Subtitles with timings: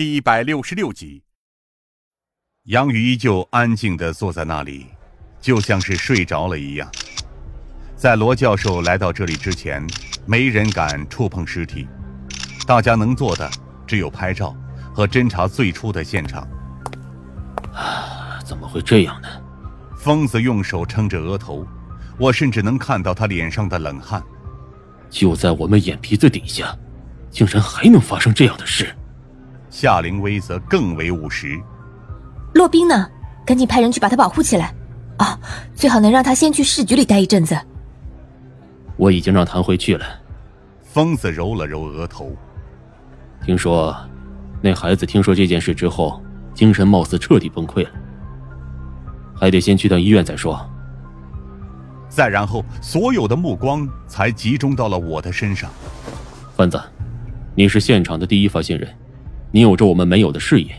[0.00, 1.22] 第一百六十六集。
[2.68, 4.86] 杨宇依旧安静的坐在那里，
[5.42, 6.90] 就像是睡着了一样。
[7.96, 9.86] 在罗教授来到这里之前，
[10.24, 11.86] 没人敢触碰尸体，
[12.66, 13.50] 大家能做的
[13.86, 14.56] 只有拍照
[14.94, 16.48] 和侦查最初的现场。
[17.74, 19.28] 啊，怎么会这样呢？
[19.98, 21.66] 疯子用手撑着额头，
[22.18, 24.24] 我甚至能看到他脸上的冷汗。
[25.10, 26.74] 就在我们眼皮子底下，
[27.30, 28.96] 竟然还能发生这样的事。
[29.70, 31.58] 夏灵薇则更为务实。
[32.54, 33.08] 洛冰呢？
[33.46, 34.74] 赶紧派人去把他保护起来。
[35.16, 35.38] 啊，
[35.74, 37.58] 最好能让他先去市局里待一阵子。
[38.96, 40.04] 我已经让谭辉去了。
[40.82, 42.36] 疯子揉了揉额头。
[43.44, 43.96] 听说，
[44.60, 47.90] 那孩子听说这件事之后，精神貌似彻底崩溃了。
[49.34, 50.60] 还得先去趟医院再说。
[52.08, 55.70] 再然后，所有的目光才集中到了我的身上。
[56.56, 56.80] 范子，
[57.54, 58.92] 你是现场的第一发现人，
[59.50, 60.72] 你有着我们没有的事业。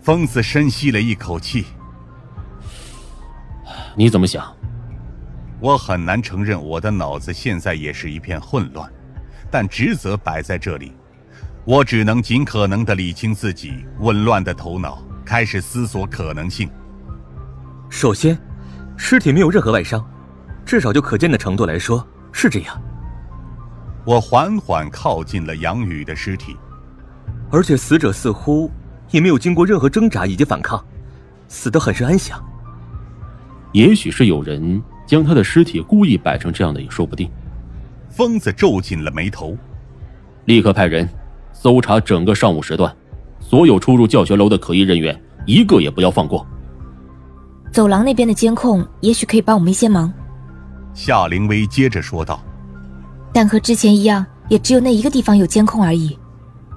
[0.00, 1.66] 疯子深吸了一口气。
[3.94, 4.54] 你怎么想？
[5.60, 8.90] 我很难承认我的脑子现在也是一片混乱，
[9.50, 10.92] 但职责摆在这里，
[11.64, 16.70] 我只能尽可能的理清自己紊乱的头脑，开始思索可能性。
[17.90, 18.38] 首先，
[18.96, 20.02] 尸体没有任何外伤。
[20.64, 22.82] 至少就可见的程度来说是这样。
[24.04, 26.56] 我缓缓靠近了杨宇的尸体，
[27.50, 28.70] 而且死者似乎
[29.10, 30.82] 也没有经过任何挣扎以及反抗，
[31.48, 32.42] 死得很是安详。
[33.72, 37.30] 也许是有人将他的尸体故意摆成这样的，也说不定。
[38.10, 39.56] 疯子皱紧了眉头，
[40.46, 41.08] 立刻派人
[41.52, 42.94] 搜查整个上午时段，
[43.38, 46.46] 所有出入教学楼的可疑人员，一个也不要放过。
[47.70, 50.12] 走廊那边的监控也许可以帮我们一些忙。
[50.94, 52.42] 夏灵薇接着说道
[53.32, 56.18] ：“但和之前一样，也只有那一个地方有监控而已。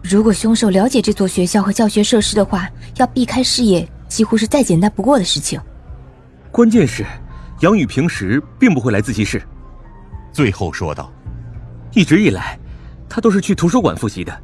[0.04, 5.60] 如果凶手了解这座学校和教学设施的话，要避开视野几乎是再简单不过的事情。
[6.52, 7.06] 关键是，
[7.62, 9.42] 杨宇平时并不会来自习室。”
[10.34, 11.12] 最后说道
[11.94, 12.58] ：“一直以来，
[13.08, 14.42] 他都是去图书馆复习的，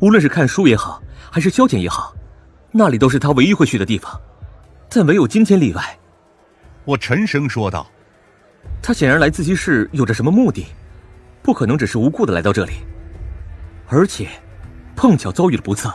[0.00, 2.14] 无论是看书也好，还是消遣也好，
[2.72, 4.18] 那里都是他唯一会去的地方。
[4.88, 5.98] 但唯有今天例外。”
[6.84, 7.86] 我沉声说道。
[8.82, 10.66] 他显然来自习室有着什么目的，
[11.42, 12.72] 不可能只是无故的来到这里，
[13.88, 14.28] 而且
[14.96, 15.92] 碰巧遭遇了不测。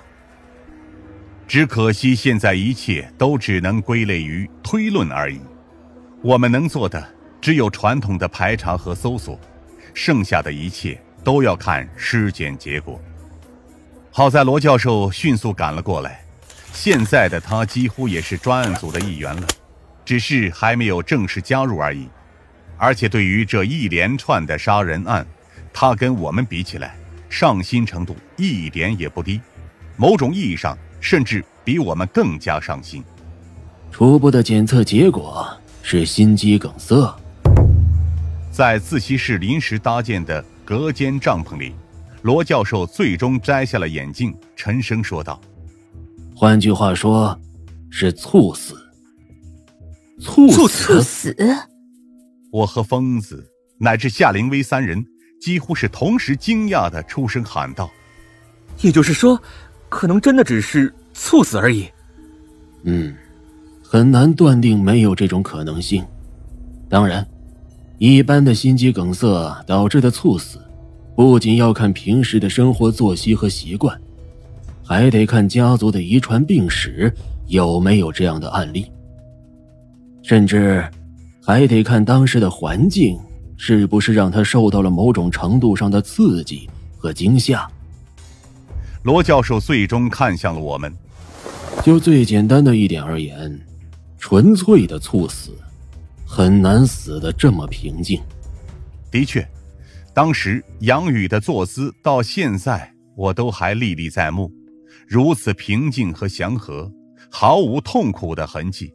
[1.47, 5.41] 只可惜现在一切都只能归类于推论而已，
[6.21, 7.05] 我们能做的
[7.41, 9.37] 只有传统的排查和搜索，
[9.93, 13.01] 剩下的一切都要看尸检结果。
[14.11, 16.23] 好在罗教授迅速赶了过来，
[16.71, 19.47] 现在的他几乎也是专案组的一员了，
[20.05, 22.07] 只是还没有正式加入而已。
[22.77, 25.27] 而且对于这一连串的杀人案，
[25.73, 26.95] 他跟我们比起来，
[27.31, 29.39] 上心程度一点也不低，
[29.95, 33.01] 某种意义上甚至比我们更加上心。
[33.89, 35.47] 初步的检测结果
[35.81, 37.17] 是心肌梗塞。
[38.51, 41.73] 在自习室临时搭建的隔间帐篷里，
[42.21, 45.39] 罗教授最终摘下了眼镜，沉声说道
[46.35, 47.39] ：“换句话说，
[47.89, 48.75] 是猝死。
[50.19, 50.97] 猝死？
[50.97, 51.35] 猝死？”
[52.51, 55.03] 我和疯子乃至夏灵薇三人
[55.41, 57.89] 几乎是同时惊讶的出声喊道
[58.81, 59.41] ：“也就是说，
[59.89, 61.89] 可能真的只是猝死而已。”
[62.83, 63.13] 嗯，
[63.83, 66.05] 很难断定没有这种可能性。
[66.87, 67.27] 当然，
[67.97, 69.27] 一般的心肌梗塞
[69.65, 70.59] 导致的猝死，
[71.15, 73.99] 不仅要看平时的生活作息和习惯，
[74.83, 77.11] 还得看家族的遗传病史
[77.47, 78.91] 有没有这样的案例，
[80.21, 80.87] 甚至。
[81.43, 83.19] 还得看当时的环境
[83.63, 86.67] 是不是让他受到了某种程度上的刺激
[86.97, 87.69] 和惊吓。
[89.03, 90.91] 罗教授最终看向了我们。
[91.83, 93.55] 就最简单的一点而言，
[94.17, 95.55] 纯粹的猝死
[96.25, 98.19] 很难死得这么平静。
[99.11, 99.47] 的确，
[100.11, 104.51] 当时杨宇的坐姿到现在我都还历历在目，
[105.07, 106.91] 如此平静和祥和，
[107.29, 108.91] 毫无痛苦的痕迹。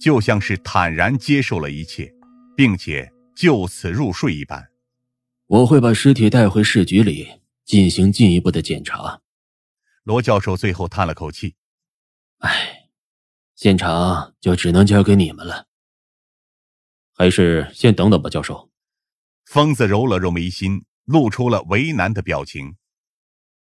[0.00, 2.10] 就像是坦然接受了一切，
[2.56, 4.70] 并且就此入睡一般。
[5.46, 9.20] 我会把尸体带回市局里进行进一步的检查。
[10.02, 11.54] 罗教授最后叹了口气
[12.38, 12.88] ：“唉，
[13.54, 15.66] 现场就只能交给你们了。
[17.14, 18.70] 还是先等等吧，教授。”
[19.46, 22.74] 疯子揉了揉眉心，露出了为难的表情。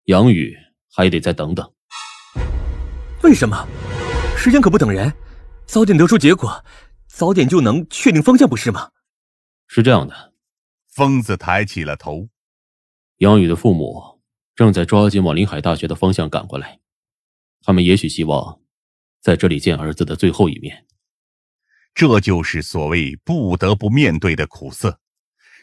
[0.05, 0.55] 杨宇
[0.89, 1.73] 还得再等等。
[3.21, 3.67] 为什么？
[4.37, 5.11] 时间可不等人。
[5.65, 6.63] 早点得出结果，
[7.07, 8.91] 早点就能确定方向，不是吗？
[9.75, 10.33] 是这样的，
[10.91, 12.29] 疯子抬起了头。
[13.17, 14.21] 杨宇的父母
[14.53, 16.79] 正在抓紧往临海大学的方向赶过来。
[17.63, 18.61] 他们也许希望
[19.19, 20.85] 在这里见儿子的最后一面。
[21.95, 24.99] 这就是所谓不得不面对的苦涩。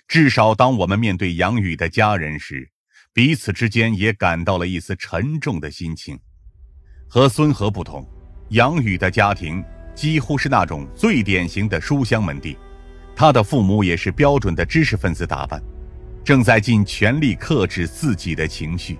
[0.08, 2.68] 至少当我们面对杨宇的家人时，
[3.12, 6.18] 彼此之间也感到了一丝沉重的心情。
[7.08, 8.04] 和孙和不同，
[8.48, 9.64] 杨宇的家庭
[9.94, 12.58] 几乎是那种最典型的书香门第，
[13.14, 15.62] 他的父母也是标准的知识分子打扮，
[16.24, 18.98] 正在尽全力克制自己的情绪。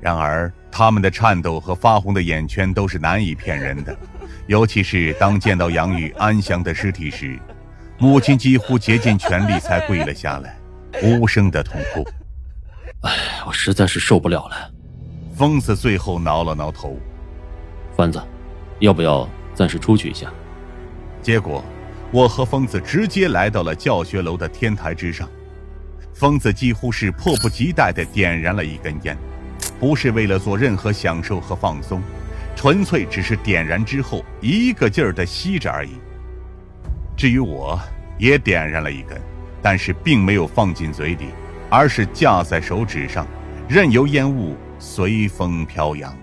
[0.00, 3.96] 然而，他们的颤抖和发红的眼圈都是难以骗人的，
[4.46, 7.38] 尤其是当见到杨宇安详的尸体时，
[7.98, 10.56] 母亲几乎竭尽全力才跪了下来，
[11.02, 12.06] 无声的痛哭。
[13.02, 13.10] 哎，
[13.46, 14.70] 我实在是受不了了。
[15.34, 16.96] 疯子最后挠了挠头，
[17.96, 18.22] 欢子，
[18.78, 20.30] 要不要暂时出去一下？
[21.22, 21.64] 结果，
[22.12, 25.28] 我和疯子直接来到了教学楼的天台之上，
[26.14, 29.16] 疯子几乎是迫不及待地点燃了一根烟。
[29.78, 32.00] 不是为了做任何享受和放松，
[32.54, 35.90] 纯粹只是点燃之后一个劲儿的吸着而已。
[37.16, 37.78] 至于我，
[38.18, 39.20] 也点燃了一根，
[39.60, 41.26] 但是并没有放进嘴里，
[41.68, 43.26] 而是架在手指上，
[43.68, 46.16] 任由烟雾随风飘扬。